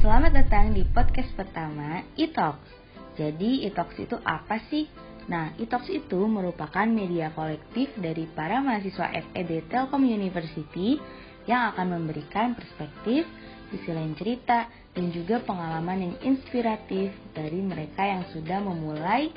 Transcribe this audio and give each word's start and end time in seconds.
selamat 0.00 0.32
datang 0.32 0.72
di 0.72 0.80
podcast 0.96 1.28
pertama 1.36 2.00
eTalks. 2.16 2.72
Jadi 3.20 3.68
eTalks 3.68 4.00
itu 4.00 4.16
apa 4.24 4.56
sih? 4.72 4.88
Nah, 5.28 5.52
eTalks 5.60 5.92
itu 5.92 6.24
merupakan 6.24 6.88
media 6.88 7.28
kolektif 7.36 7.92
dari 8.00 8.24
para 8.32 8.64
mahasiswa 8.64 9.12
FEB 9.12 9.68
Telkom 9.68 10.08
University 10.08 10.96
yang 11.44 11.76
akan 11.76 12.00
memberikan 12.00 12.56
perspektif, 12.56 13.28
sisi 13.68 13.92
lain 13.92 14.16
cerita, 14.16 14.72
dan 14.96 15.12
juga 15.12 15.44
pengalaman 15.44 16.00
yang 16.00 16.14
inspiratif 16.32 17.12
dari 17.36 17.60
mereka 17.60 18.00
yang 18.00 18.24
sudah 18.32 18.56
memulai 18.56 19.28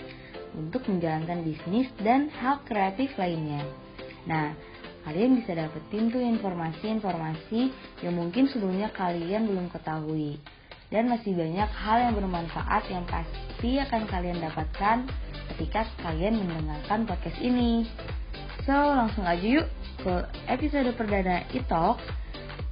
untuk 0.55 0.87
menjalankan 0.87 1.43
bisnis 1.43 1.91
dan 1.99 2.31
hal 2.39 2.63
kreatif 2.63 3.11
lainnya. 3.19 3.67
Nah, 4.23 4.55
kalian 5.03 5.39
bisa 5.43 5.51
dapetin 5.53 6.09
tuh 6.09 6.23
informasi-informasi 6.23 7.71
yang 8.01 8.15
mungkin 8.15 8.47
sebelumnya 8.47 8.89
kalian 8.95 9.47
belum 9.47 9.67
ketahui. 9.69 10.39
Dan 10.87 11.09
masih 11.09 11.33
banyak 11.33 11.69
hal 11.73 11.97
yang 12.09 12.13
bermanfaat 12.13 12.83
yang 12.87 13.03
pasti 13.09 13.81
akan 13.81 14.05
kalian 14.07 14.39
dapatkan 14.39 15.09
ketika 15.53 15.89
kalian 16.01 16.39
mendengarkan 16.39 17.03
podcast 17.03 17.39
ini. 17.41 17.89
So, 18.63 18.73
langsung 18.73 19.27
aja 19.27 19.43
yuk 19.43 19.67
ke 19.99 20.13
episode 20.47 20.93
perdana 20.95 21.43
e-talk. 21.51 21.99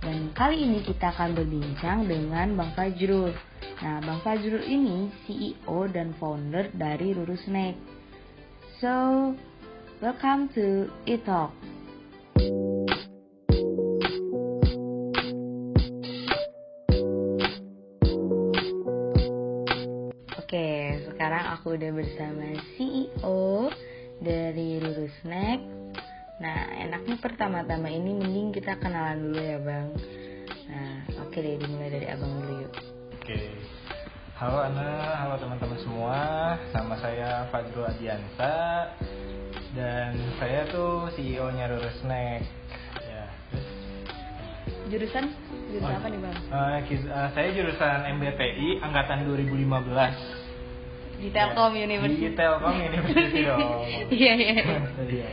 Dan 0.01 0.33
kali 0.33 0.65
ini 0.65 0.81
kita 0.81 1.13
akan 1.13 1.37
berbincang 1.37 2.09
dengan 2.09 2.57
Bang 2.57 2.73
Fajrul. 2.73 3.35
Nah, 3.81 4.01
Bang 4.01 4.21
Fajrul 4.25 4.65
ini 4.65 5.13
CEO 5.25 5.85
dan 5.89 6.17
founder 6.17 6.73
dari 6.73 7.13
Ruru 7.13 7.37
Snack. 7.37 7.77
So, 8.81 9.33
welcome 10.01 10.49
to 10.57 10.89
e-talk. 11.05 11.53
Oke, 11.53 11.60
udah 21.81 21.97
bersama 21.97 22.45
CEO 22.77 23.73
dari 24.21 24.77
Ruru 24.77 25.09
Snack. 25.17 25.57
Nah, 26.37 26.77
enaknya 26.77 27.17
pertama-tama 27.17 27.89
ini 27.89 28.21
mending 28.21 28.53
kita 28.53 28.77
kenalan 28.77 29.17
dulu 29.25 29.41
ya, 29.41 29.57
Bang. 29.57 29.89
Nah, 30.69 30.93
oke 31.25 31.33
deh, 31.33 31.57
dimulai 31.57 31.89
dari 31.89 32.05
Abang 32.05 32.37
dulu 32.37 32.53
yuk. 32.61 32.73
Oke. 33.17 33.57
Halo 34.37 34.61
Ana, 34.61 34.89
halo 35.25 35.41
teman-teman 35.41 35.79
semua. 35.81 36.17
Nama 36.69 36.95
saya 37.01 37.29
Fadro 37.49 37.89
Adiansa 37.89 38.53
dan 39.73 40.21
saya 40.37 40.69
tuh 40.69 41.09
CEO-nya 41.17 41.65
Ruru 41.65 41.89
Snack. 41.97 42.45
Ya. 43.09 43.25
terus, 43.49 43.65
Jurusan? 44.85 45.33
Jurusan 45.73 45.89
Oh. 45.89 45.97
apa 45.97 46.07
nih, 46.13 46.19
Bang? 46.21 46.37
kis- 46.85 47.09
eh, 47.09 47.29
saya 47.33 47.49
jurusan 47.57 48.05
MBTI 48.05 48.85
angkatan 48.85 49.25
2015. 49.25 50.40
Di 51.21 51.29
Telkom 51.29 51.71
Ya, 51.71 51.85
University. 51.85 52.25
Di 52.25 52.31
Telkom 52.33 52.73
University 52.75 53.39
dong. 53.49 53.61
Iya, 54.09 54.33
iya. 54.33 54.53
Iya. 55.05 55.27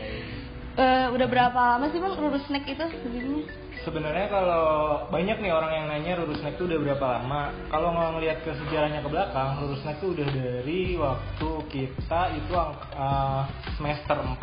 Eh, 0.79 1.07
udah 1.11 1.27
berapa 1.27 1.59
lama 1.59 1.91
sih, 1.91 1.99
Bang, 1.99 2.15
Ruru 2.15 2.39
Snack 2.47 2.71
itu 2.71 2.85
sebenarnya? 2.87 3.43
Sebenarnya 3.83 4.27
kalau 4.31 4.67
banyak 5.09 5.41
nih 5.41 5.51
orang 5.51 5.73
yang 5.75 5.87
nanya 5.91 6.23
Ruru 6.23 6.39
Snack 6.39 6.55
itu 6.55 6.71
udah 6.71 6.79
berapa 6.79 7.07
lama? 7.19 7.51
Kalau 7.67 7.91
nggak 7.91 8.11
ngelihat 8.15 8.39
ke 8.47 8.53
sejarahnya 8.55 9.03
ke 9.03 9.11
belakang, 9.11 9.59
Ruru 9.59 9.75
Snack 9.83 9.99
itu 9.99 10.15
udah 10.15 10.29
dari 10.31 10.81
waktu 10.95 11.51
kita 11.67 12.21
itu 12.37 12.53
eh, 12.95 13.43
semester 13.75 14.17
4 14.23 14.39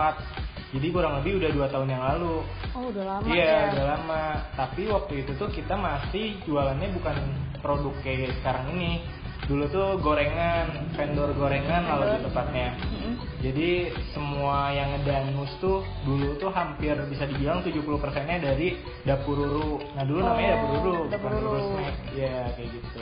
Jadi 0.76 0.92
kurang 0.92 1.24
lebih 1.24 1.40
udah 1.40 1.52
dua 1.56 1.68
tahun 1.72 1.88
yang 1.88 2.04
lalu. 2.04 2.44
Oh, 2.76 2.92
udah 2.92 3.04
lama 3.08 3.24
Iya, 3.32 3.48
ya. 3.48 3.60
udah 3.72 3.86
lama. 3.96 4.24
Tapi 4.60 4.92
waktu 4.92 5.24
itu 5.24 5.32
tuh 5.40 5.48
kita 5.48 5.72
masih 5.80 6.36
jualannya 6.44 6.92
bukan 7.00 7.16
produk 7.64 7.96
kayak 8.04 8.36
sekarang 8.44 8.76
ini. 8.76 9.00
Dulu 9.46 9.64
tuh 9.70 10.02
gorengan, 10.02 10.90
vendor 10.98 11.30
gorengan 11.38 11.86
lebih 11.86 12.32
tepatnya. 12.32 12.74
Mm-mm. 12.82 13.14
Jadi 13.46 13.94
semua 14.10 14.74
yang 14.74 14.98
ngedangus 14.98 15.54
tuh 15.62 15.86
dulu 16.02 16.34
tuh 16.42 16.50
hampir 16.50 16.98
bisa 17.14 17.30
dibilang 17.30 17.62
70 17.62 17.86
persennya 18.02 18.42
dari 18.42 18.74
dapur 19.06 19.38
ruru. 19.38 19.86
Nah 19.94 20.02
dulu 20.02 20.26
Oh, 20.26 20.28
namanya 20.34 20.50
dapur 20.58 20.70
ruru, 20.82 20.98
Dapur 21.14 21.30
bukan 21.30 21.44
Ruru. 21.46 21.50
Ruru 21.54 21.62
snack. 21.78 21.96
Iya 22.18 22.38
kayak 22.58 22.70
gitu. 22.74 23.00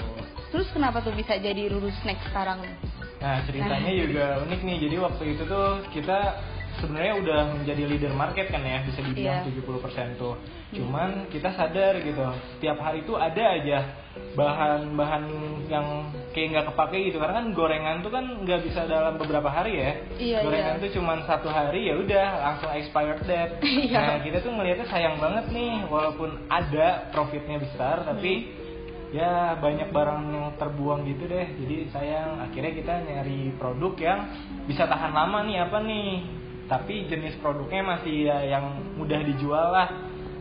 Terus 0.51 0.67
kenapa 0.75 0.97
tuh 0.99 1.13
bisa 1.15 1.33
jadi 1.39 1.63
Ruru 1.71 1.89
Snack 2.03 2.19
sekarang? 2.29 2.59
Nah 3.23 3.35
ceritanya 3.47 3.91
juga 3.95 4.25
unik 4.43 4.61
nih. 4.67 4.77
Jadi 4.83 4.95
waktu 4.99 5.23
itu 5.33 5.43
tuh 5.47 5.67
kita 5.95 6.19
sebenarnya 6.79 7.13
udah 7.21 7.39
menjadi 7.59 7.83
leader 7.85 8.13
market 8.13 8.49
kan 8.49 8.61
ya 8.61 8.81
bisa 8.81 8.99
dibilang 9.01 9.45
Iya. 9.45 9.51
70% 9.51 10.17
tuh. 10.17 10.35
Cuman 10.73 11.29
kita 11.29 11.53
sadar 11.53 12.01
gitu, 12.01 12.21
setiap 12.57 12.81
hari 12.81 13.05
tuh 13.05 13.13
ada 13.13 13.43
aja 13.53 13.79
bahan-bahan 14.33 15.23
yang 15.69 16.09
kayak 16.33 16.47
nggak 16.49 16.65
kepake 16.73 16.97
gitu 17.09 17.17
karena 17.21 17.41
kan 17.41 17.47
gorengan 17.53 17.95
tuh 18.01 18.09
kan 18.09 18.25
nggak 18.41 18.61
bisa 18.65 18.89
dalam 18.89 19.17
beberapa 19.17 19.49
hari 19.49 19.73
ya. 19.77 19.91
Iya, 20.17 20.37
gorengan 20.41 20.75
iya. 20.77 20.83
tuh 20.83 20.91
cuman 20.97 21.17
satu 21.29 21.49
hari 21.53 21.89
ya 21.89 21.95
udah 21.97 22.27
langsung 22.41 22.69
expired 22.73 23.21
date. 23.25 23.53
Iya. 23.83 23.99
Nah 24.01 24.17
kita 24.25 24.37
tuh 24.41 24.51
ngelihatnya 24.53 24.87
sayang 24.89 25.21
banget 25.21 25.45
nih 25.53 25.85
walaupun 25.85 26.49
ada 26.49 27.09
profitnya 27.13 27.61
besar 27.61 28.01
tapi 28.03 28.33
Hmm. 29.13 29.21
ya 29.21 29.33
banyak 29.61 29.93
barang 29.93 30.21
yang 30.33 30.57
terbuang 30.57 31.05
gitu 31.05 31.29
deh 31.29 31.45
jadi 31.45 31.85
sayang 31.93 32.41
akhirnya 32.41 32.73
kita 32.73 32.93
nyari 33.05 33.53
produk 33.61 33.93
yang 34.01 34.19
bisa 34.65 34.89
tahan 34.89 35.13
lama 35.13 35.45
nih 35.45 35.61
apa 35.61 35.77
nih 35.85 36.07
tapi 36.65 37.05
jenis 37.05 37.35
produknya 37.37 37.81
masih 37.85 38.25
ya 38.25 38.37
yang 38.49 38.65
mudah 38.93 39.19
dijual 39.19 39.69
lah 39.69 39.87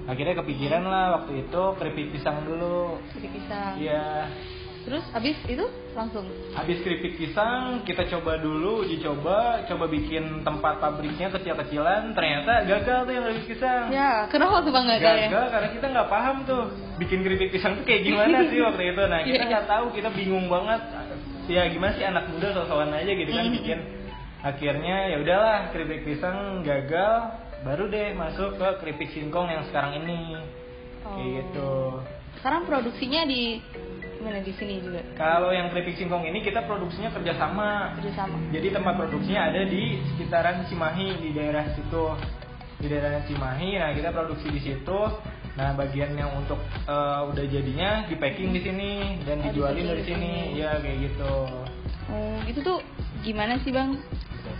akhirnya 0.04 0.34
kepikiran 0.36 0.82
lah 0.82 1.04
waktu 1.16 1.42
itu 1.42 1.62
keripik 1.76 2.10
pisang 2.10 2.42
dulu 2.42 2.98
Jadi 3.12 3.28
pisang. 3.30 3.72
Iya 3.76 4.26
Terus 4.82 5.06
abis 5.08 5.38
itu 5.46 5.62
langsung. 5.94 6.26
habis 6.52 6.82
keripik 6.82 7.14
pisang 7.14 7.86
kita 7.86 8.02
coba 8.08 8.34
dulu 8.36 8.82
uji 8.82 8.98
coba 8.98 9.62
coba 9.62 9.86
bikin 9.86 10.42
tempat 10.42 10.78
pabriknya 10.78 11.30
kecil-kecilan 11.30 12.10
ternyata 12.12 12.66
gagal 12.66 12.98
tuh 13.00 13.12
yang 13.12 13.24
keripik 13.24 13.46
pisang 13.48 13.84
Ya, 13.88 14.26
kenapa 14.26 14.58
tuh 14.60 14.74
bang 14.74 14.86
gagal 14.88 15.14
ya? 15.16 15.28
gagal 15.28 15.46
karena 15.48 15.68
kita 15.70 15.86
nggak 15.88 16.08
paham 16.08 16.36
tuh 16.42 16.62
bikin 16.98 17.18
keripik 17.20 17.50
pisang 17.52 17.72
tuh 17.76 17.84
kayak 17.84 18.02
gimana 18.02 18.36
sih 18.44 18.58
waktu 18.66 18.82
itu 18.88 19.02
nah 19.06 19.20
kita 19.22 19.36
Iya. 19.36 19.46
nggak 19.48 19.66
tahu 19.68 19.86
kita 19.94 20.08
bingung 20.10 20.46
banget 20.46 20.82
ya 21.46 21.62
gimana 21.68 21.92
sih 21.92 22.02
anak 22.02 22.24
muda 22.28 22.48
sosokan 22.52 22.90
aja 22.92 23.12
gitu 23.12 23.30
kan 23.30 23.44
Mhm. 23.44 23.54
bikin 23.54 23.78
akhirnya 24.42 24.96
ya 25.08 25.16
udahlah 25.18 25.70
keripik 25.70 26.02
pisang 26.04 26.62
gagal 26.62 27.30
baru 27.62 27.86
deh 27.86 28.10
masuk 28.12 28.58
ke 28.58 28.68
keripik 28.82 29.08
singkong 29.10 29.46
yang 29.46 29.62
sekarang 29.70 30.02
ini. 30.02 30.34
Kayak 31.02 31.14
Oh. 31.14 31.18
gitu. 31.18 31.72
Sekarang 32.38 32.62
produksinya 32.64 33.22
di 33.22 33.58
mana? 34.18 34.38
Di 34.38 34.54
sini 34.54 34.78
juga? 34.78 35.02
Kalau 35.14 35.50
yang 35.50 35.70
keripik 35.70 35.94
singkong 35.94 36.22
ini 36.22 36.42
kita 36.42 36.62
produksinya 36.62 37.10
kerjasama. 37.10 37.98
Kerjasama. 37.98 38.36
jadi 38.50 38.68
tempat 38.70 38.94
produksinya 38.96 39.50
ada 39.50 39.62
di 39.62 39.82
sekitaran 40.10 40.66
Cimahi 40.66 41.22
di 41.22 41.30
daerah 41.32 41.70
situ. 41.74 42.04
Di 42.78 42.86
daerah 42.86 43.22
Cimahi 43.26 43.78
nah 43.78 43.90
kita 43.94 44.10
produksi 44.10 44.46
di 44.50 44.60
situ. 44.60 45.00
Nah 45.52 45.74
bagian 45.74 46.14
yang 46.14 46.34
untuk 46.34 46.58
eh, 46.82 47.20
udah 47.30 47.44
jadinya 47.46 48.06
di 48.06 48.14
packing 48.14 48.50
di 48.50 48.60
sini 48.62 48.90
dan 49.22 49.38
Oh, 49.38 49.44
dijualin 49.46 49.86
dari 49.86 50.02
di 50.02 50.06
sini. 50.06 50.32
sini. 50.50 50.58
ya 50.58 50.70
kayak 50.78 50.98
gitu. 50.98 51.34
Oh, 52.10 52.38
itu 52.46 52.58
tuh 52.58 52.78
gimana 53.22 53.58
sih 53.62 53.70
bang? 53.70 53.98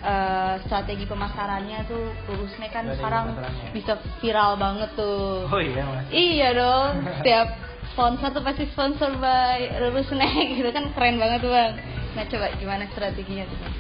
Eh, 0.03 0.55
strategi 0.67 1.07
pemasarannya 1.07 1.87
tuh 1.87 2.11
lurusnya 2.27 2.67
kan 2.69 2.91
Strategi 2.91 2.99
sekarang 2.99 3.27
bisa 3.71 3.93
viral 4.19 4.59
banget 4.59 4.91
tuh. 4.93 5.47
oh 5.47 5.63
iya 5.63 5.87
mas 5.87 6.11
Iya 6.11 6.49
dong, 6.53 6.93
setiap 7.23 7.47
sponsor 7.89 8.35
tuh 8.35 8.43
pasti 8.43 8.67
sponsor 8.69 9.15
by 9.17 9.63
Ruru 9.79 10.03
Snack 10.03 10.59
gitu 10.59 10.67
kan 10.69 10.91
keren 10.91 11.23
banget 11.23 11.39
tuh 11.41 11.55
bang. 11.55 11.79
Nah 12.13 12.25
coba 12.27 12.51
gimana 12.59 12.91
strateginya 12.91 13.47
tuh 13.47 13.59
bang? 13.59 13.75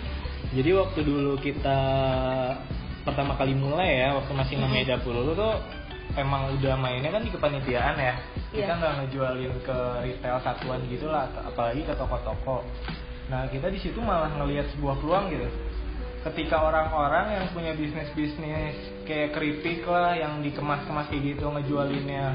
jadi 0.53 0.71
waktu 0.77 1.00
dulu 1.03 1.32
kita 1.41 1.78
pertama 3.03 3.34
kali 3.34 3.56
mulai 3.56 4.05
ya 4.05 4.15
waktu 4.15 4.31
masih 4.31 4.55
namanya 4.59 4.94
dapur 4.94 5.16
dulu 5.16 5.32
tuh 5.32 5.59
emang 6.15 6.55
udah 6.55 6.77
mainnya 6.77 7.09
kan 7.09 7.25
di 7.25 7.32
kepanitiaan 7.32 7.97
ya 7.97 8.15
kita 8.53 8.69
Iya. 8.69 8.78
nggak 8.78 8.93
ngejualin 9.00 9.52
ke 9.58 9.76
retail 10.05 10.38
satuan 10.38 10.85
gitu 10.87 11.08
lah 11.08 11.25
apalagi 11.43 11.82
ke 11.82 11.96
toko-toko 11.96 12.62
nah 13.26 13.49
kita 13.49 13.73
di 13.73 13.81
situ 13.81 13.96
malah 13.99 14.29
ngelihat 14.37 14.69
sebuah 14.70 15.00
peluang 15.00 15.32
gitu 15.32 15.49
ketika 16.30 16.62
orang-orang 16.62 17.42
yang 17.42 17.46
punya 17.50 17.72
bisnis-bisnis 17.74 19.04
kayak 19.08 19.34
keripik 19.34 19.82
lah 19.86 20.14
yang 20.14 20.38
dikemas-kemas 20.38 21.10
kayak 21.10 21.34
gitu 21.34 21.50
ngejualinnya 21.50 22.26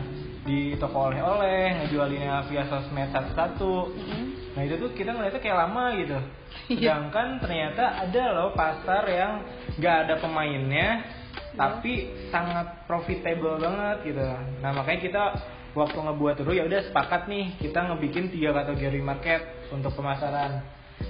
di 0.48 0.76
toko 0.80 1.12
oleh-oleh 1.12 1.84
ngejualinnya 1.84 2.48
via 2.48 2.64
sosmed 2.72 3.12
satu-satu 3.12 3.76
Mm-mm. 3.92 4.48
Nah 4.58 4.66
itu 4.66 4.74
tuh 4.82 4.90
kita 4.98 5.14
ngeliatnya 5.14 5.38
kayak 5.38 5.58
lama 5.70 5.86
gitu. 6.02 6.18
Iya. 6.68 7.00
Sedangkan 7.00 7.38
ternyata 7.40 7.84
ada 8.02 8.24
loh 8.34 8.50
pasar 8.52 9.06
yang 9.08 9.46
nggak 9.78 9.96
ada 10.04 10.16
pemainnya, 10.20 11.06
tapi 11.54 12.12
sangat 12.34 12.84
profitable 12.90 13.62
banget 13.62 14.12
gitu. 14.12 14.26
Nah 14.60 14.72
makanya 14.74 15.00
kita 15.00 15.24
waktu 15.78 15.96
ngebuat 16.02 16.42
dulu 16.42 16.52
ya 16.58 16.66
udah 16.66 16.90
sepakat 16.90 17.30
nih 17.30 17.56
kita 17.62 17.88
ngebikin 17.88 18.34
tiga 18.34 18.52
kategori 18.58 19.00
market 19.00 19.70
untuk 19.70 19.94
pemasaran. 19.94 20.66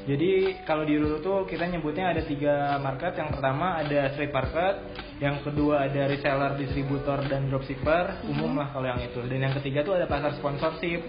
Jadi 0.08 0.64
kalau 0.64 0.88
di 0.88 0.96
Ruru 0.96 1.20
tuh 1.20 1.44
kita 1.44 1.68
nyebutnya 1.68 2.16
ada 2.16 2.24
tiga 2.24 2.80
market. 2.80 3.12
Yang 3.20 3.30
pertama 3.36 3.76
ada 3.76 4.16
street 4.16 4.32
market, 4.32 4.76
yang 5.20 5.44
kedua 5.44 5.84
ada 5.84 6.08
reseller, 6.08 6.56
distributor 6.56 7.20
dan 7.28 7.52
dropshipper, 7.52 8.24
umum 8.24 8.56
lah 8.56 8.72
kalau 8.72 8.88
yang 8.88 9.04
itu. 9.04 9.20
Dan 9.28 9.44
yang 9.44 9.54
ketiga 9.60 9.84
tuh 9.84 10.00
ada 10.00 10.08
pasar 10.08 10.32
sponsorship 10.40 11.04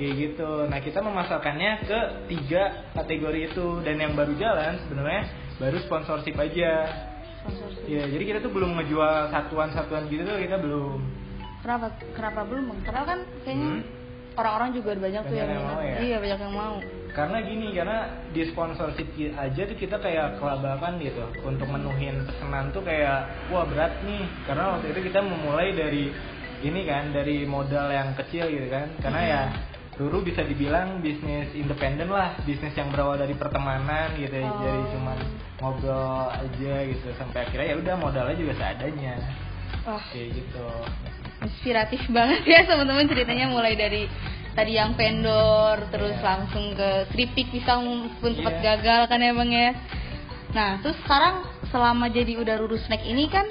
kayak 0.00 0.16
gitu 0.16 0.64
nah 0.64 0.80
kita 0.80 1.04
memasarkannya 1.04 1.84
ke 1.84 2.00
tiga 2.32 2.88
kategori 2.96 3.52
itu 3.52 3.84
dan 3.84 4.00
yang 4.00 4.16
baru 4.16 4.32
jalan 4.32 4.80
sebenarnya 4.88 5.28
baru 5.60 5.76
sponsorship 5.84 6.40
aja 6.40 6.88
Sponsorship. 7.44 7.84
ya 7.84 8.08
jadi 8.08 8.24
kita 8.24 8.38
tuh 8.40 8.48
belum 8.48 8.80
ngejual 8.80 9.28
satuan-satuan 9.28 10.08
gitu 10.08 10.24
tuh 10.24 10.40
kita 10.40 10.56
belum 10.56 11.04
Kenapa 11.60 11.92
kenapa 12.16 12.48
belum? 12.48 12.72
Karena 12.80 13.02
kan 13.04 13.18
kayaknya 13.44 13.68
Hmm. 13.68 13.82
orang-orang 14.40 14.70
juga 14.72 14.96
banyak 14.96 15.22
tuh 15.28 15.36
Banyak 15.36 15.44
yang, 15.44 15.52
yang 15.52 15.68
mau 15.68 15.80
ya? 15.84 15.96
Iya, 16.00 16.16
banyak 16.16 16.38
yang 16.40 16.54
mau. 16.56 16.76
Karena 17.10 17.38
gini 17.42 17.74
karena 17.74 17.98
di 18.30 18.46
sponsorship 18.50 19.10
aja 19.34 19.62
tuh 19.66 19.76
kita 19.76 19.96
kayak 19.98 20.38
kelabakan 20.38 21.02
gitu. 21.02 21.24
Untuk 21.42 21.66
menuhin 21.66 22.26
pesanan 22.26 22.70
tuh 22.70 22.82
kayak 22.86 23.50
wah 23.50 23.66
berat 23.66 24.00
nih. 24.06 24.24
Karena 24.46 24.76
waktu 24.78 24.94
itu 24.94 25.10
kita 25.10 25.20
memulai 25.20 25.74
dari 25.74 26.10
ini 26.60 26.80
kan 26.84 27.10
dari 27.10 27.44
modal 27.48 27.90
yang 27.90 28.14
kecil 28.14 28.46
gitu 28.48 28.68
kan. 28.70 28.88
Karena 29.02 29.22
ya 29.22 29.42
Ruru 30.00 30.24
bisa 30.24 30.40
dibilang 30.40 31.04
bisnis 31.04 31.52
independen 31.52 32.08
lah. 32.08 32.32
Bisnis 32.48 32.72
yang 32.72 32.88
berawal 32.88 33.20
dari 33.20 33.36
pertemanan 33.36 34.16
gitu. 34.16 34.32
Ya 34.32 34.48
Oh. 34.48 34.56
jadi 34.56 34.82
cuman 34.96 35.18
ngobrol 35.60 36.32
aja 36.32 36.74
gitu. 36.88 37.06
Sampai 37.20 37.44
akhirnya 37.44 37.74
ya 37.74 37.76
udah 37.76 37.94
modalnya 38.00 38.36
juga 38.38 38.56
seadanya. 38.56 39.20
Wah, 39.84 40.00
kayak 40.08 40.40
gitu. 40.40 40.66
Inspiratif 41.40 42.00
banget 42.12 42.44
ya 42.44 42.64
teman-teman 42.68 43.08
ceritanya 43.08 43.48
mulai 43.48 43.72
dari 43.76 44.08
tadi 44.60 44.76
yang 44.76 44.92
vendor 44.92 45.88
terus 45.88 46.20
Iya. 46.20 46.24
langsung 46.36 46.76
ke 46.76 47.08
keripik 47.16 47.48
pisang 47.48 48.12
pun 48.20 48.36
sempat 48.36 48.60
Iya. 48.60 48.76
gagal 48.76 49.00
kan 49.08 49.24
bang 49.24 49.50
ya 49.50 49.70
nah 50.52 50.70
terus 50.84 51.00
sekarang 51.00 51.48
selama 51.72 52.12
jadi 52.12 52.36
udah 52.36 52.60
Ruru 52.60 52.76
snack 52.76 53.00
ini 53.08 53.24
kan 53.32 53.48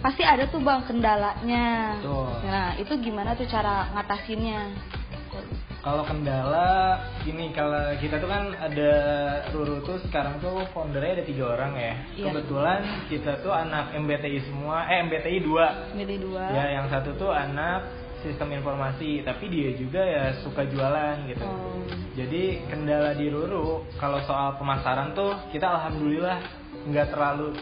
pasti 0.00 0.24
ada 0.24 0.48
tuh 0.48 0.64
bang 0.64 0.80
kendalanya 0.88 2.00
Betul. 2.00 2.28
nah 2.48 2.72
itu 2.80 2.92
gimana 3.04 3.36
tuh 3.36 3.44
cara 3.52 3.92
ngatasinnya 3.92 4.72
Kalau 5.84 6.02
kendala 6.02 6.98
gini 7.22 7.54
kalau 7.54 7.94
kita 8.02 8.18
tuh 8.18 8.26
kan 8.26 8.50
ada 8.58 8.90
Ruru 9.54 9.84
tuh 9.86 10.02
sekarang 10.08 10.42
tuh 10.42 10.66
foundernya 10.74 11.22
ada 11.22 11.24
tiga 11.28 11.54
orang 11.54 11.78
ya. 11.78 11.94
Iya. 12.10 12.24
Kebetulan 12.26 12.80
kita 13.06 13.38
tuh 13.38 13.54
anak 13.54 13.94
MBTI 13.94 14.50
semua, 14.50 14.82
eh 14.90 15.06
MBTI 15.06 15.38
dua. 15.46 15.94
milih 15.94 16.18
dua 16.26 16.42
Ya 16.50 16.74
yang 16.74 16.90
satu 16.90 17.14
tuh 17.14 17.30
anak 17.30 17.86
sistem 18.26 18.58
informasi, 18.58 19.22
tapi 19.22 19.46
dia 19.48 19.70
juga 19.78 20.02
ya 20.02 20.24
suka 20.42 20.66
jualan 20.66 21.30
gitu. 21.30 21.46
Oh. 21.46 21.80
Jadi 22.16 22.66
kendala 22.66 23.14
di 23.14 23.30
Ruru 23.30 23.86
kalau 24.00 24.18
soal 24.26 24.58
pemasaran 24.58 25.14
tuh 25.14 25.32
kita 25.54 25.68
alhamdulillah 25.68 26.38
nggak 26.90 27.14
terlalu 27.14 27.54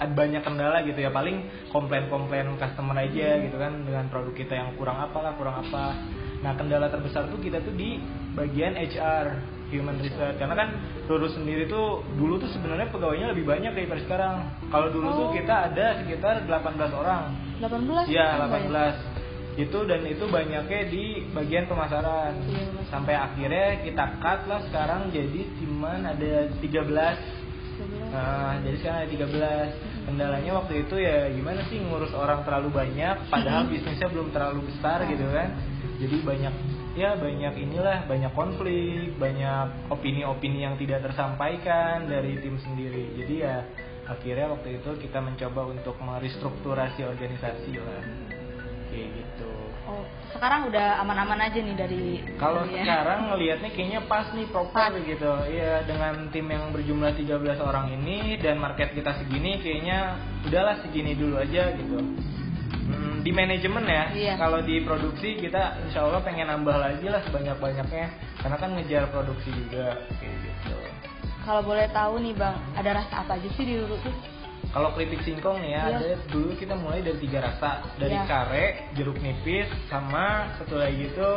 ada 0.00 0.12
banyak 0.16 0.40
kendala 0.40 0.80
gitu 0.88 1.04
ya 1.04 1.12
paling 1.12 1.44
komplain-komplain 1.68 2.56
customer 2.56 2.96
aja 2.96 3.36
gitu 3.44 3.56
kan 3.60 3.84
dengan 3.84 4.08
produk 4.08 4.32
kita 4.32 4.56
yang 4.56 4.72
kurang 4.80 4.96
apa 4.96 5.18
lah 5.20 5.32
kurang 5.36 5.60
apa 5.60 5.92
nah 6.40 6.56
kendala 6.56 6.88
terbesar 6.88 7.28
tuh 7.28 7.38
kita 7.38 7.60
tuh 7.60 7.76
di 7.76 8.00
bagian 8.32 8.72
HR 8.72 9.26
human 9.68 10.00
research 10.00 10.40
karena 10.40 10.56
kan 10.56 10.68
Ruru 11.08 11.28
sendiri 11.28 11.68
tuh 11.68 12.00
dulu 12.16 12.40
tuh 12.40 12.48
sebenarnya 12.52 12.88
pegawainya 12.88 13.36
lebih 13.36 13.44
banyak 13.44 13.72
daripada 13.76 14.00
sekarang 14.04 14.34
kalau 14.72 14.88
dulu 14.88 15.08
tuh 15.12 15.26
Oh. 15.28 15.32
kita 15.36 15.54
ada 15.72 15.86
sekitar 16.00 16.48
18 16.48 16.92
orang 16.92 17.22
18 17.60 18.08
Iya, 18.10 18.26
tambah 18.42 18.58
ya? 18.58 18.90
18. 19.56 19.64
Itu 19.68 19.78
dan 19.84 20.02
itu 20.08 20.24
banyaknya 20.28 20.80
di 20.88 21.28
bagian 21.32 21.68
pemasaran. 21.68 22.32
Iya. 22.48 22.88
Sampai 22.88 23.14
akhirnya 23.16 23.84
kita 23.84 24.04
cut 24.20 24.40
lah 24.48 24.60
sekarang 24.68 25.12
jadi 25.12 25.40
cuman 25.60 26.00
ada 26.08 26.48
13. 26.60 26.62
11. 26.62 28.12
Nah, 28.12 28.56
jadi 28.64 28.76
sekarang 28.80 28.98
ada 29.04 29.10
13. 29.10 29.68
Kendalanya 30.02 30.52
waktu 30.58 30.74
itu 30.82 30.94
ya 30.98 31.30
gimana 31.30 31.60
sih 31.70 31.78
ngurus 31.78 32.10
orang 32.12 32.42
terlalu 32.42 32.74
banyak 32.74 33.30
padahal 33.30 33.70
bisnisnya 33.70 34.08
belum 34.10 34.34
terlalu 34.34 34.66
besar 34.72 35.04
gitu 35.06 35.26
kan. 35.30 35.54
Jadi 36.02 36.16
banyak 36.26 36.54
ya 36.98 37.16
banyak 37.16 37.54
inilah 37.56 38.04
banyak 38.04 38.32
konflik, 38.36 39.16
banyak 39.16 39.88
opini-opini 39.88 40.66
yang 40.66 40.74
tidak 40.76 41.06
tersampaikan 41.06 42.10
dari 42.10 42.36
tim 42.42 42.58
sendiri. 42.60 43.16
Jadi 43.16 43.34
ya 43.40 43.64
akhirnya 44.10 44.52
waktu 44.58 44.82
itu 44.82 44.90
kita 44.98 45.22
mencoba 45.22 45.70
untuk 45.70 45.96
merestrukturasi 46.02 47.06
organisasi 47.06 47.72
lah. 47.78 48.02
Kayak 48.92 49.08
gitu. 49.16 49.50
Oh, 49.82 50.04
sekarang 50.36 50.68
udah 50.68 51.00
aman-aman 51.02 51.48
aja 51.48 51.58
nih 51.58 51.74
dari 51.74 52.02
Kalau 52.36 52.62
ya. 52.68 52.84
sekarang 52.84 53.32
ngelihatnya 53.32 53.70
kayaknya 53.72 54.00
pas 54.06 54.28
nih 54.36 54.46
proper 54.52 54.92
Pas. 54.92 55.00
gitu. 55.00 55.32
Iya, 55.48 55.82
dengan 55.88 56.28
tim 56.28 56.46
yang 56.46 56.70
berjumlah 56.70 57.16
13 57.16 57.56
orang 57.58 57.88
ini 57.90 58.36
dan 58.38 58.60
market 58.60 58.92
kita 58.94 59.16
segini 59.18 59.58
kayaknya 59.58 60.20
udahlah 60.44 60.76
segini 60.84 61.16
dulu 61.16 61.40
aja 61.40 61.72
gitu. 61.74 61.98
Hmm, 62.82 63.24
di 63.24 63.30
manajemen 63.32 63.84
ya. 63.88 64.04
Iya. 64.12 64.34
Kalau 64.36 64.60
di 64.60 64.84
produksi 64.84 65.40
kita 65.40 65.82
insya 65.88 66.04
Allah 66.04 66.20
pengen 66.20 66.52
nambah 66.52 66.76
lagi 66.76 67.08
lah 67.08 67.24
sebanyak-banyaknya 67.26 68.06
karena 68.38 68.56
kan 68.60 68.70
ngejar 68.76 69.08
produksi 69.08 69.50
juga 69.50 69.98
kayak 70.20 70.36
gitu. 70.46 70.76
Kalau 71.42 71.62
boleh 71.66 71.90
tahu 71.90 72.22
nih 72.22 72.38
bang, 72.38 72.54
ada 72.78 73.02
rasa 73.02 73.26
apa 73.26 73.34
aja 73.34 73.48
sih 73.58 73.66
di 73.66 73.74
Ruru 73.74 73.98
tuh? 73.98 74.14
Kalau 74.72 74.88
keripik 74.96 75.20
singkong 75.20 75.60
nih 75.60 75.76
ya, 75.76 75.84
Iya. 75.84 75.96
ada 76.00 76.08
dulu 76.32 76.56
kita 76.56 76.72
mulai 76.80 77.04
dari 77.04 77.20
tiga 77.20 77.44
rasa, 77.44 77.84
dari 78.00 78.16
Iya. 78.16 78.24
kare, 78.24 78.66
jeruk 78.96 79.20
nipis, 79.20 79.68
sama 79.92 80.48
satu 80.56 80.80
lagi 80.80 81.12
itu 81.12 81.30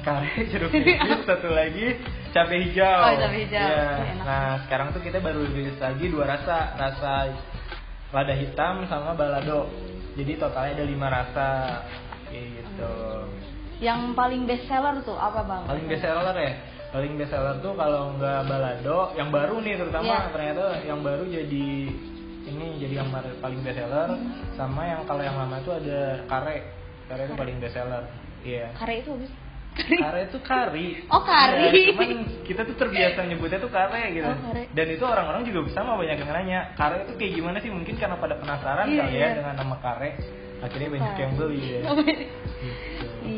kare, 0.00 0.28
jeruk 0.52 0.72
nipis, 0.72 1.24
satu 1.24 1.48
lagi 1.48 1.96
cabai 2.32 2.60
hijau. 2.68 3.00
Oh, 3.04 3.12
cabai 3.16 3.40
hijau. 3.48 3.56
Iya. 3.56 3.84
Oh, 3.88 4.04
enak. 4.04 4.24
Nah 4.28 4.50
sekarang 4.68 4.88
tuh 4.92 5.00
kita 5.00 5.18
baru 5.20 5.40
rilis 5.48 5.80
lagi 5.80 6.04
dua 6.08 6.24
rasa, 6.28 6.76
rasa 6.76 7.12
lada 8.12 8.34
hitam 8.36 8.84
sama 8.84 9.16
balado. 9.16 9.68
Jadi 10.20 10.36
totalnya 10.36 10.76
ada 10.76 10.84
lima 10.84 11.08
rasa, 11.08 11.48
kayak 12.28 12.46
gitu. 12.60 12.94
Yang 13.80 14.12
paling 14.12 14.44
best 14.44 14.68
seller 14.68 15.00
tuh 15.00 15.16
apa 15.16 15.40
bang? 15.40 15.62
Paling 15.64 15.86
best 15.88 16.04
seller 16.04 16.36
ya? 16.36 16.52
Paling 16.90 17.14
best 17.14 17.30
seller 17.30 17.54
tuh 17.62 17.78
kalau 17.78 18.18
nggak 18.18 18.50
balado, 18.50 19.14
yang 19.14 19.30
baru 19.30 19.62
nih 19.62 19.78
terutama 19.78 20.10
Iya. 20.10 20.30
ternyata 20.34 20.64
yang 20.82 21.00
baru 21.00 21.22
jadi 21.22 21.66
ini 22.40 22.66
jadi 22.82 22.94
yang 22.98 23.08
paling 23.14 23.60
best 23.62 23.78
seller 23.78 24.08
sama 24.58 24.82
yang 24.84 25.06
kalau 25.06 25.22
yang 25.22 25.38
lama 25.38 25.62
tuh 25.62 25.78
ada 25.78 26.26
kare. 26.26 26.56
Kare 27.06 27.22
itu 27.26 27.34
paling 27.38 27.56
best 27.62 27.74
seller. 27.78 28.02
Iya. 28.42 28.74
Kare 28.74 28.94
itu 28.98 29.10
habis. 29.14 29.30
Kare 29.70 30.20
itu 30.26 30.38
kari. 30.42 30.88
Oh, 31.14 31.22
kari. 31.22 31.62
Iya, 31.70 31.94
cuman 31.94 32.10
kita 32.42 32.66
tuh 32.66 32.74
terbiasa 32.74 33.22
nyebutnya 33.22 33.62
tuh 33.62 33.70
kare 33.70 34.02
gitu. 34.10 34.26
Oh, 34.26 34.38
kare. 34.50 34.66
Dan 34.74 34.86
itu 34.90 35.04
orang-orang 35.06 35.42
juga 35.46 35.70
sama 35.70 35.94
banyak 35.94 36.18
yang 36.18 36.30
nanya, 36.34 36.60
kare 36.74 37.06
itu 37.06 37.14
kayak 37.14 37.32
gimana 37.38 37.56
sih? 37.62 37.70
Mungkin 37.70 37.94
karena 37.94 38.18
pada 38.18 38.34
penasaran 38.34 38.90
Iya, 38.90 39.06
kali 39.06 39.14
iya. 39.14 39.26
ya 39.30 39.36
dengan 39.38 39.54
nama 39.54 39.76
kare. 39.78 40.10
Akhirnya 40.60 40.88
banyak 40.90 41.14
yang 41.16 41.32
beli 41.38 41.60
ya. 41.62 41.80
Gitu. 41.86 42.02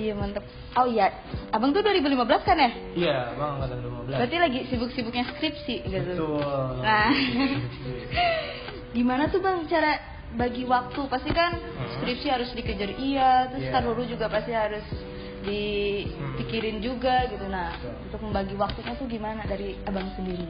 Iya 0.03 0.13
mantep. 0.19 0.43
Oh 0.75 0.87
iya, 0.91 1.07
abang 1.55 1.71
tuh 1.71 1.79
2015 1.81 2.43
kan 2.43 2.59
ya? 2.59 2.71
Iya, 2.99 3.17
Bang 3.39 3.63
angkatan 3.63 3.79
15. 3.87 4.19
Berarti 4.19 4.37
lagi 4.43 4.61
sibuk-sibuknya 4.67 5.25
skripsi 5.31 5.75
gitu. 5.87 6.13
Betul. 6.19 6.83
Nah. 6.83 7.11
Gimana 8.97 9.31
tuh 9.33 9.41
bang 9.41 9.65
cara 9.71 9.97
bagi 10.37 10.69
waktu? 10.69 11.01
Pasti 11.09 11.31
kan 11.33 11.57
Hmm. 11.57 11.89
skripsi 11.97 12.27
harus 12.29 12.51
dikejar 12.53 12.93
iya, 13.01 13.49
terus 13.49 13.71
Iya. 13.71 13.73
kan 13.73 13.83
juga 14.05 14.27
pasti 14.29 14.53
harus 14.53 14.85
dipikirin 15.43 16.79
juga 16.79 17.25
gitu. 17.31 17.47
Nah, 17.49 17.73
Betul. 17.79 17.95
untuk 18.11 18.21
membagi 18.27 18.55
waktunya 18.55 18.93
tuh 18.95 19.07
gimana 19.09 19.43
dari 19.47 19.79
abang 19.87 20.13
sendiri? 20.19 20.45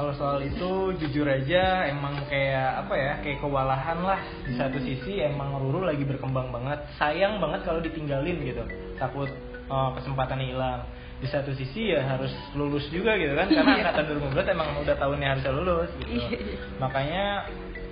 Kalau 0.00 0.16
soal 0.16 0.40
itu 0.40 0.96
jujur 0.96 1.28
aja 1.28 1.84
emang 1.92 2.24
kayak 2.24 2.88
apa 2.88 2.94
ya 2.96 3.12
kayak 3.20 3.36
kewalahan 3.44 4.00
lah. 4.00 4.16
Di 4.48 4.56
satu 4.56 4.80
sisi 4.80 5.20
emang 5.20 5.60
Ruru 5.60 5.84
lagi 5.84 6.08
berkembang 6.08 6.48
banget. 6.48 6.80
Sayang 6.96 7.36
banget 7.36 7.68
kalau 7.68 7.84
ditinggalin 7.84 8.40
gitu. 8.40 8.64
Takut 8.96 9.28
uh, 9.68 9.92
kesempatannya 10.00 10.56
hilang. 10.56 10.88
Di 11.20 11.28
satu 11.28 11.52
sisi 11.52 11.92
ya 11.92 12.00
harus 12.16 12.32
lulus 12.56 12.88
juga 12.88 13.12
gitu 13.20 13.36
kan. 13.36 13.44
Karena 13.52 13.76
Iya. 13.76 13.92
angkatan 13.92 14.04
2015 14.40 14.56
emang 14.56 14.68
udah 14.80 14.96
tahunnya 14.96 15.28
harusnya 15.36 15.52
lulus 15.52 15.90
gitu. 16.00 16.10
Iya. 16.16 16.28
makanya 16.80 17.24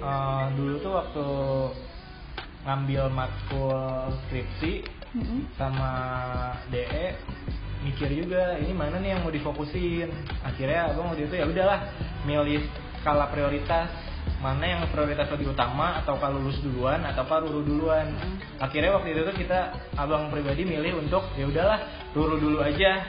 uh, 0.00 0.44
dulu 0.56 0.74
tuh 0.80 0.92
waktu 0.96 1.26
ngambil 2.64 3.04
matkul 3.12 3.76
skripsi 4.24 4.72
Mm-mm. 5.12 5.44
sama 5.60 5.92
DE 6.72 7.20
mikir 7.84 8.10
juga 8.10 8.58
ini 8.58 8.74
mana 8.74 8.98
nih 8.98 9.14
yang 9.16 9.20
mau 9.22 9.30
difokusin? 9.30 10.10
Akhirnya 10.42 10.90
abang 10.90 11.14
waktu 11.14 11.30
itu 11.30 11.34
ya 11.38 11.46
udahlah 11.46 11.80
milih 12.26 12.62
skala 13.00 13.30
prioritas 13.30 13.86
mana 14.38 14.60
yang 14.66 14.80
prioritas 14.92 15.24
lebih 15.32 15.50
utama 15.56 15.98
atau 16.04 16.14
kalau 16.20 16.38
lulus 16.38 16.60
duluan 16.60 17.00
atau 17.02 17.24
ruru 17.42 17.64
duluan. 17.64 18.06
Hmm. 18.12 18.36
akhirnya 18.60 18.94
waktu 18.94 19.16
itu 19.16 19.20
tuh 19.24 19.34
kita 19.34 19.58
abang 19.96 20.28
pribadi 20.28 20.62
milih 20.62 21.00
untuk 21.00 21.24
ya 21.34 21.48
udahlah 21.48 21.78
ruru 22.12 22.36
dulu 22.36 22.58
aja 22.60 23.02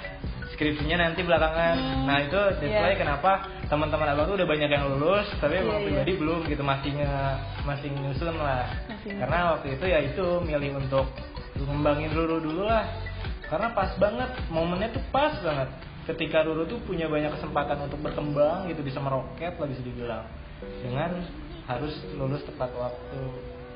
skripsinya 0.55 1.05
nanti 1.05 1.21
belakangan. 1.21 1.75
Hmm, 1.75 2.03
nah 2.07 2.17
itu 2.23 2.39
that's 2.57 2.71
why 2.71 2.93
kenapa 2.95 3.31
teman-teman 3.67 4.15
abang 4.15 4.25
tuh 4.31 4.35
udah 4.39 4.47
banyak 4.47 4.69
yang 4.71 4.85
lulus 4.89 5.27
tapi 5.37 5.59
abang 5.59 5.83
Iya, 5.83 5.85
pribadi 5.91 6.11
belum 6.17 6.39
gitu 6.47 6.63
masih 6.63 6.91
nge- 6.97 7.37
masih 7.67 7.89
nyusun 7.93 8.35
lah. 8.39 8.65
Masih 8.87 9.11
karena 9.19 9.37
waktu 9.53 9.67
itu 9.75 9.85
ya 9.85 9.99
itu 10.01 10.25
milih 10.41 10.71
untuk 10.79 11.05
ngembangin 11.59 12.15
Ruru 12.15 12.39
dulu 12.39 12.63
lah 12.63 12.87
karena 13.49 13.67
pas 13.73 13.91
banget 13.97 14.29
momennya 14.47 14.93
tuh 14.93 15.03
pas 15.09 15.33
banget 15.35 15.69
ketika 16.05 16.41
Ruru 16.41 16.65
tuh 16.65 16.79
punya 16.81 17.05
banyak 17.05 17.33
kesempatan 17.33 17.81
untuk 17.81 17.99
berkembang 17.99 18.65
gitu 18.65 18.81
bisa 18.81 18.97
meroket 18.97 19.57
lah 19.57 19.65
bisa 19.65 19.81
dibilang 19.81 20.25
dengan 20.81 21.21
harus 21.65 21.93
lulus 22.13 22.41
tepat 22.43 22.69
waktu 22.71 23.21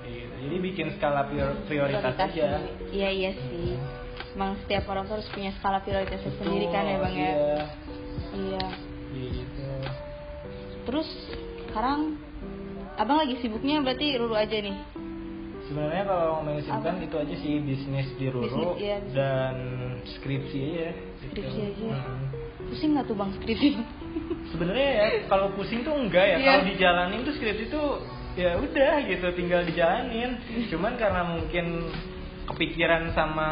gitu. 0.03 0.33
jadi 0.41 0.55
bikin 0.59 0.87
skala 0.97 1.25
prior- 1.25 1.61
prioritas, 1.63 2.17
aja 2.17 2.57
Iya 2.89 3.09
iya 3.09 3.31
sih. 3.33 3.77
emang 4.33 4.57
setiap 4.61 4.89
orang 4.89 5.05
tuh 5.05 5.21
harus 5.21 5.29
punya 5.29 5.53
skala 5.55 5.77
prioritasnya 5.79 6.33
sendiri 6.37 6.67
kan 6.69 6.83
ya 6.83 6.97
bang 6.99 7.15
ya 7.15 7.33
Iya. 7.33 7.65
iya 8.33 8.65
Gitu. 9.13 9.65
terus 10.83 11.09
sekarang 11.63 12.17
abang 12.93 13.21
lagi 13.21 13.37
sibuknya 13.39 13.77
berarti 13.79 14.17
ruru 14.17 14.33
aja 14.33 14.57
nih 14.57 14.73
Sebenarnya 15.73 16.03
kalau 16.05 16.25
ngomongin 16.37 16.63
Apa? 16.69 16.89
itu 17.01 17.17
aja 17.17 17.35
sih 17.41 17.53
bisnis 17.65 18.07
di 18.21 18.25
Ruru 18.29 18.45
Bisnis, 18.45 18.69
iya, 18.77 18.97
bisnis. 19.01 19.13
dan 19.17 19.55
skripsi 20.05 20.59
aja. 20.61 20.87
gitu. 20.93 21.25
Skripsi 21.33 21.59
aja. 21.65 21.87
Mm. 21.89 22.25
pusing 22.63 22.89
nggak 22.95 23.05
tuh 23.09 23.15
bang 23.17 23.31
skripsi 23.37 23.67
Sebenarnya 24.53 24.89
ya 24.93 25.07
kalau 25.27 25.47
pusing 25.57 25.81
tuh 25.81 25.93
enggak 25.97 26.25
ya. 26.25 26.37
Iya. 26.37 26.45
Kalau 26.45 26.65
dijalanin 26.69 27.19
tuh 27.25 27.33
skripsi 27.33 27.65
tuh 27.73 27.87
ya 28.37 28.51
udah 28.61 28.93
gitu 29.09 29.27
tinggal 29.33 29.61
dijalanin. 29.65 30.37
Cuman 30.69 30.93
karena 31.01 31.21
mungkin 31.25 31.89
kepikiran 32.43 33.15
sama 33.15 33.49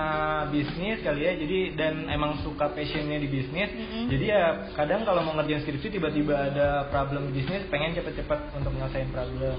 bisnis 0.51 0.99
kali 0.99 1.23
ya 1.23 1.33
jadi 1.39 1.59
dan 1.79 2.11
emang 2.11 2.43
suka 2.43 2.75
passionnya 2.75 3.23
di 3.23 3.27
bisnis 3.31 3.71
Mm-mm. 3.71 4.11
jadi 4.11 4.25
ya 4.27 4.43
kadang 4.75 5.07
kalau 5.07 5.23
mau 5.23 5.33
ngerjain 5.39 5.63
skripsi 5.63 5.95
tiba-tiba 5.95 6.51
ada 6.51 6.91
problem 6.91 7.31
bisnis 7.31 7.63
pengen 7.71 7.95
cepet-cepet 7.95 8.39
untuk 8.59 8.75
nyelesain 8.75 9.07
problem 9.15 9.55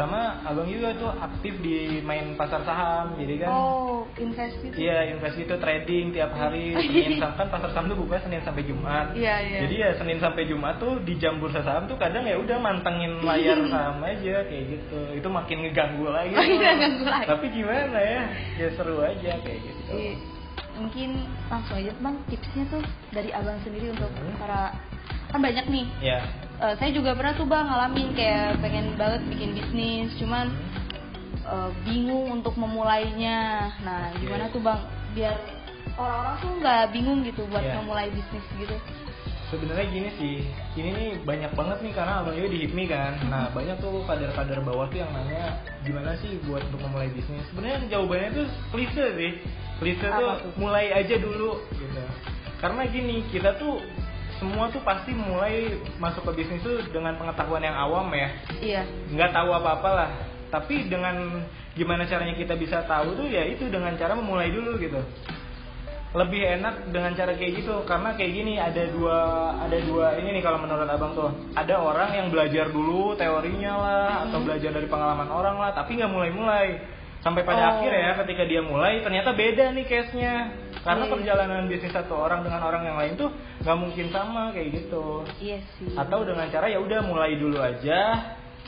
sama 0.00 0.40
abang 0.42 0.64
juga 0.64 0.96
tuh 0.96 1.12
aktif 1.12 1.60
di 1.60 2.00
main 2.00 2.32
pasar 2.32 2.64
saham 2.64 3.12
jadi 3.14 3.44
kan 3.44 3.50
oh 3.52 4.08
invest 4.16 4.56
gitu 4.58 4.72
Iya, 4.74 5.12
invest 5.12 5.36
itu 5.36 5.54
trading 5.54 6.10
tiap 6.10 6.32
hari 6.32 6.72
Senin 6.72 7.20
sampai 7.20 7.36
kan 7.44 7.48
pasar 7.52 7.70
saham 7.70 7.86
tuh 7.86 7.98
buka 8.00 8.16
Senin 8.18 8.40
sampai 8.40 8.64
Jumat. 8.64 9.12
Iya, 9.12 9.34
iya. 9.44 9.58
Jadi 9.62 9.74
ya 9.76 9.90
Senin 9.94 10.18
sampai 10.18 10.48
Jumat 10.48 10.80
tuh 10.80 10.98
di 11.04 11.14
jam 11.16 11.36
bursa 11.36 11.60
saham 11.60 11.84
tuh 11.84 11.94
kadang 11.94 12.24
ya 12.24 12.40
udah 12.40 12.56
mantengin 12.56 13.20
layar 13.20 13.60
saham 13.72 14.00
aja 14.00 14.40
kayak 14.44 14.64
gitu. 14.72 14.98
Itu 15.14 15.28
makin 15.28 15.62
ngeganggu 15.62 16.08
lagi. 16.08 16.32
Oh, 16.32 16.42
iya, 16.42 16.70
ganggu 16.74 17.04
lagi. 17.04 17.26
Tapi 17.28 17.46
gimana 17.52 17.98
ya? 18.00 18.20
Ya 18.56 18.68
seru 18.74 18.96
aja 18.98 19.30
kayak 19.38 19.60
gitu. 19.60 19.92
Iya. 19.92 20.14
mungkin 20.70 21.28
langsung 21.52 21.76
aja 21.76 21.92
bang 21.92 22.16
tipsnya 22.24 22.64
tuh 22.72 22.80
dari 23.12 23.28
abang 23.30 23.60
sendiri 23.60 23.92
untuk 23.92 24.08
Hmm. 24.16 24.32
para 24.40 24.72
kan 25.28 25.38
banyak 25.38 25.66
nih 25.68 25.84
Ya. 26.00 26.24
Eh, 26.60 26.74
saya 26.76 26.92
juga 26.92 27.16
pernah 27.16 27.32
tuh 27.32 27.48
bang 27.48 27.64
ngalamin 27.64 28.12
kayak 28.12 28.60
pengen 28.60 28.92
banget 29.00 29.24
bikin 29.32 29.56
bisnis 29.56 30.12
cuman 30.20 30.52
eh, 31.40 31.70
bingung 31.88 32.36
untuk 32.36 32.52
memulainya 32.60 33.72
nah 33.80 34.12
gimana 34.20 34.52
tuh 34.52 34.60
bang 34.60 34.80
biar 35.16 35.40
orang-orang 35.96 36.36
tuh 36.36 36.50
nggak 36.60 36.82
bingung 36.92 37.24
gitu 37.24 37.48
buat 37.48 37.64
Iya. 37.64 37.80
memulai 37.80 38.12
bisnis 38.12 38.44
gitu 38.60 38.76
Sebenarnya 39.50 39.82
gini 39.90 40.10
sih, 40.14 40.36
ini 40.78 40.90
nih 40.94 41.10
banyak 41.26 41.50
banget 41.58 41.82
nih 41.82 41.90
karena 41.90 42.22
abang 42.22 42.38
Yoyo 42.38 42.54
di 42.54 42.70
HIPMI 42.70 42.84
kan. 42.86 43.18
Nah 43.26 43.50
banyak 43.50 43.82
tuh 43.82 44.06
kader-kader 44.06 44.62
bawah 44.62 44.86
tuh 44.86 45.02
yang 45.02 45.10
nanya 45.10 45.58
gimana 45.82 46.14
sih 46.22 46.38
buat 46.46 46.62
untuk 46.70 46.86
memulai 46.86 47.10
bisnis. 47.10 47.42
Sebenarnya 47.50 47.82
jawabannya 47.90 48.30
tuh 48.30 48.46
klise 48.70 49.06
sih, 49.18 49.32
klise 49.82 50.06
tuh? 50.06 50.54
mulai 50.54 50.94
aja 50.94 51.18
dulu 51.18 51.66
gitu. 51.74 51.98
Karena 52.62 52.86
gini 52.94 53.26
kita 53.34 53.58
tuh 53.58 53.82
semua 54.40 54.72
tuh 54.72 54.80
pasti 54.80 55.12
mulai 55.12 55.76
masuk 56.00 56.24
ke 56.32 56.40
bisnis 56.40 56.64
tuh 56.64 56.80
dengan 56.88 57.14
pengetahuan 57.20 57.60
yang 57.60 57.76
awam 57.76 58.08
ya, 58.16 58.28
iya. 58.64 58.82
Nggak 59.12 59.36
tahu 59.36 59.52
apa-apa 59.52 59.90
lah. 59.92 60.10
Tapi 60.48 60.88
dengan 60.88 61.44
gimana 61.76 62.08
caranya 62.08 62.34
kita 62.34 62.56
bisa 62.56 62.82
tahu 62.88 63.14
tuh 63.14 63.28
ya 63.28 63.46
itu 63.46 63.68
dengan 63.68 63.94
cara 64.00 64.16
memulai 64.16 64.48
dulu 64.50 64.80
gitu. 64.80 64.98
Lebih 66.10 66.58
enak 66.58 66.90
dengan 66.90 67.14
cara 67.14 67.38
kayak 67.38 67.62
gitu. 67.62 67.86
Karena 67.86 68.18
kayak 68.18 68.32
gini 68.34 68.58
ada 68.58 68.82
dua 68.90 69.18
ada 69.62 69.78
dua 69.78 70.18
ini 70.18 70.34
nih 70.34 70.42
kalau 70.42 70.58
menurut 70.58 70.88
abang 70.88 71.14
tuh. 71.14 71.30
Ada 71.54 71.78
orang 71.78 72.10
yang 72.16 72.26
belajar 72.34 72.72
dulu 72.72 73.14
teorinya 73.14 73.72
lah 73.78 74.10
atau 74.26 74.42
belajar 74.42 74.74
dari 74.74 74.90
pengalaman 74.90 75.30
orang 75.30 75.60
lah 75.60 75.70
tapi 75.70 76.00
nggak 76.00 76.10
mulai-mulai 76.10 76.98
sampai 77.20 77.44
pada 77.44 77.60
Oh. 77.60 77.70
akhir 77.76 77.92
ya 77.92 78.10
ketika 78.24 78.42
dia 78.44 78.60
mulai 78.60 79.00
ternyata 79.00 79.30
beda 79.32 79.72
nih 79.72 79.84
case 79.84 80.12
nya 80.16 80.48
karena 80.80 81.04
Iya. 81.04 81.12
perjalanan 81.12 81.68
bisnis 81.68 81.92
satu 81.92 82.16
orang 82.16 82.40
dengan 82.40 82.64
orang 82.64 82.82
yang 82.82 82.96
lain 82.96 83.12
tuh 83.14 83.28
nggak 83.60 83.76
mungkin 83.76 84.06
sama 84.08 84.50
kayak 84.50 84.68
gitu. 84.72 85.24
Iya 85.36 85.58
sih. 85.76 85.92
Atau 85.92 86.24
dengan 86.24 86.48
cara 86.48 86.66
ya 86.66 86.80
udah 86.80 87.00
mulai 87.04 87.36
dulu 87.36 87.60
aja. 87.60 88.00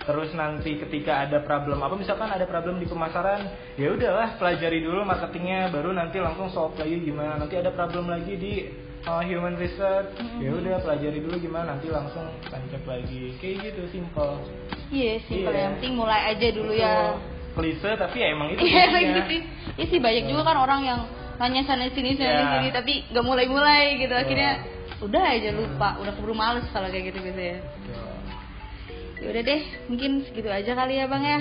Terus 0.02 0.34
nanti 0.34 0.82
ketika 0.82 1.22
ada 1.22 1.40
problem 1.40 1.78
apa 1.78 1.94
misalkan 1.94 2.26
ada 2.26 2.42
problem 2.42 2.76
di 2.76 2.90
pemasaran 2.90 3.38
ya 3.78 3.94
udahlah 3.94 4.34
pelajari 4.34 4.82
dulu 4.82 5.06
marketingnya 5.06 5.70
baru 5.70 5.94
nanti 5.94 6.18
langsung 6.18 6.50
solve 6.50 6.74
lagi 6.76 7.00
gimana. 7.00 7.38
Nanti 7.38 7.54
ada 7.54 7.70
problem 7.70 8.10
lagi 8.10 8.34
di 8.34 8.66
uh, 9.06 9.22
human 9.22 9.54
research 9.56 10.10
ya 10.42 10.50
udah 10.50 10.82
pelajari 10.82 11.22
dulu 11.22 11.38
gimana 11.38 11.78
nanti 11.78 11.86
langsung 11.86 12.28
tancap 12.50 12.82
lagi. 12.84 13.32
Kayak 13.38 13.72
gitu 13.72 13.82
simple. 13.94 14.42
Iya 14.90 15.14
sih 15.24 15.46
Iya. 15.46 15.54
yang 15.70 15.72
penting 15.78 15.94
mulai 15.94 16.20
aja 16.34 16.48
dulu 16.50 16.72
ya 16.74 17.14
klise 17.52 17.90
tapi 17.94 18.16
ya 18.18 18.28
emang 18.30 18.48
itu 18.50 18.60
iya 18.62 18.84
kuncinya. 18.86 19.00
gitu 19.02 19.20
sih 19.26 19.40
iya 19.74 19.86
sih 19.88 19.98
banyak 19.98 20.24
juga 20.26 20.42
kan 20.44 20.56
orang 20.58 20.80
yang 20.82 21.00
nanya 21.36 21.62
sana 21.64 21.88
sini 21.88 22.14
sana 22.14 22.30
Iya. 22.32 22.50
sini 22.54 22.68
tapi 22.70 22.92
nggak 23.08 23.24
mulai 23.24 23.46
mulai 23.46 23.84
gitu 23.96 24.08
Betul. 24.08 24.22
akhirnya 24.22 24.52
udah 25.00 25.22
aja 25.28 25.50
lupa 25.50 25.88
udah 25.98 26.12
keburu 26.12 26.32
males 26.32 26.66
kalau 26.70 26.86
kayak 26.86 27.10
gitu 27.10 27.18
biasanya 27.20 27.58
Betul. 27.60 28.14
ya 29.18 29.28
udah 29.28 29.42
deh 29.42 29.60
mungkin 29.86 30.10
segitu 30.24 30.48
aja 30.48 30.72
kali 30.72 30.94
ya 30.96 31.06
bang 31.06 31.24
ya 31.24 31.40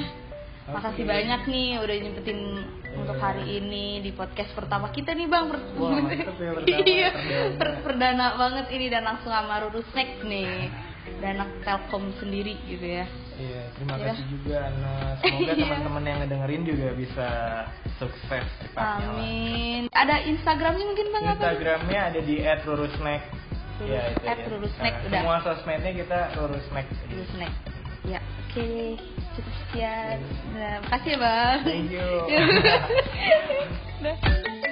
makasih 0.68 1.04
Oke. 1.04 1.10
banyak 1.10 1.42
nih 1.48 1.70
udah 1.78 1.96
nyempetin 1.98 2.40
untuk 2.92 3.16
Iya. 3.16 3.24
hari 3.24 3.46
ini 3.56 3.86
di 4.00 4.12
podcast 4.12 4.52
pertama 4.52 4.90
kita 4.90 5.12
nih 5.12 5.26
bang 5.26 5.46
Wah, 5.48 5.96
ya 6.04 6.28
pertama, 6.28 6.60
iya 6.86 7.10
perdana. 7.10 7.56
per- 7.56 7.80
perdana 7.82 8.26
banget 8.36 8.66
ini 8.70 8.86
dan 8.88 9.04
langsung 9.06 9.30
sama 9.30 9.62
Ruru 9.62 9.80
Snack 9.88 10.20
nih 10.22 10.68
dan 11.22 11.38
anak 11.38 11.50
Telkom 11.62 12.10
sendiri 12.18 12.58
gitu 12.66 12.84
ya 12.84 13.06
Iya, 13.34 13.62
terima 13.74 13.96
Ya. 13.96 14.06
kasih 14.12 14.26
juga 14.30 14.56
Ana. 14.62 14.94
Semoga 15.24 15.52
Iya. 15.52 15.62
teman-teman 15.64 16.04
yang 16.04 16.18
ngedengerin 16.20 16.62
juga 16.62 16.88
bisa 16.94 17.28
sukses 17.96 18.46
cepatnya 18.60 19.02
lah. 19.02 19.18
amin 19.18 19.82
ada 19.90 20.16
Instagramnya 20.22 20.86
mungkin 20.86 21.08
bang 21.10 21.24
apa 21.26 21.34
Instagramnya 21.40 22.00
ada 22.08 22.20
di 22.20 22.36
@rurusnack. 22.60 23.22
Ya, 23.82 24.14
itu 24.14 24.22
At 24.24 24.38
aja. 24.38 24.46
Rurusnack, 24.46 24.94
Nah, 24.94 25.06
udah. 25.08 25.22
Semua 25.22 25.38
sosmednya 25.42 25.92
kita 25.96 26.20
rurusnack. 26.38 26.86
Ruru 27.08 27.26
Snack 27.32 27.54
ya 28.04 28.18
oke 28.18 28.70
cukup 29.32 29.54
sekian 29.60 30.18
nah 30.54 30.82
makasih 30.82 31.14
ya 31.14 31.18
bang 31.18 31.58
Thank 31.66 31.90
you. 31.90 32.10
Udah. 34.02 34.18